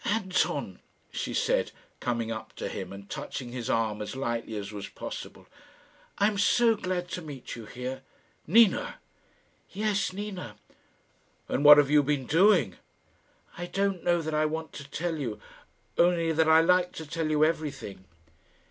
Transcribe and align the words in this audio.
"Anton," 0.03 0.79
she 1.11 1.31
said, 1.31 1.71
coming 1.99 2.31
up 2.31 2.53
to 2.55 2.67
him 2.67 2.91
and 2.91 3.07
touching 3.07 3.51
his 3.51 3.69
arm 3.69 4.01
as 4.01 4.15
lightly 4.15 4.55
as 4.55 4.71
was 4.71 4.87
possible. 4.89 5.45
"I 6.17 6.25
am 6.25 6.39
so 6.39 6.75
glad 6.75 7.07
to 7.09 7.21
meet 7.21 7.55
you 7.55 7.67
here." 7.67 8.01
"Nina?" 8.47 8.95
"Yes; 9.69 10.11
Nina." 10.11 10.55
"And 11.47 11.63
what 11.63 11.77
have 11.77 11.91
you 11.91 12.01
been 12.01 12.25
doing?" 12.25 12.77
"I 13.59 13.67
don't 13.67 14.03
know 14.03 14.23
that 14.23 14.33
I 14.33 14.43
want 14.47 14.73
to 14.73 14.89
tell 14.89 15.17
you; 15.19 15.39
only 15.99 16.31
that 16.31 16.49
I 16.49 16.61
like 16.61 16.93
to 16.93 17.05
tell 17.05 17.29
you 17.29 17.45
everything." 17.45 18.05